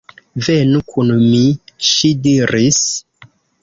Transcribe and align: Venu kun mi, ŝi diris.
Venu 0.47 0.81
kun 0.93 1.13
mi, 1.27 1.43
ŝi 1.91 2.13
diris. 2.27 2.85